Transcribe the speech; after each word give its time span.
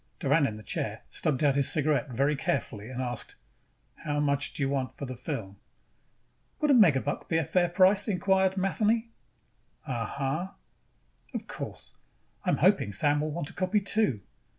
Doran 0.17 0.47
in 0.47 0.57
the 0.57 0.63
chair 0.63 1.03
stubbed 1.09 1.43
out 1.43 1.53
his 1.53 1.71
cigarette, 1.71 2.09
very 2.09 2.35
carefully, 2.35 2.89
and 2.89 3.03
asked, 3.03 3.35
"How 3.97 4.19
much 4.19 4.51
do 4.51 4.63
you 4.63 4.67
want 4.67 4.97
for 4.97 5.05
that 5.05 5.19
film?" 5.19 5.57
"Would 6.59 6.71
a 6.71 6.73
megabuck 6.73 7.29
be 7.29 7.37
a 7.37 7.43
fair 7.45 7.69
price?" 7.69 8.07
inquired 8.07 8.57
Matheny. 8.57 9.11
"Uh... 9.85 10.05
huh." 10.07 10.47
"Of 11.35 11.45
course, 11.45 11.93
I 12.43 12.49
am 12.49 12.57
hoping 12.57 12.91
Sam 12.91 13.21
will 13.21 13.31
want 13.31 13.51
a 13.51 13.53
copy 13.53 13.79
too." 13.79 14.21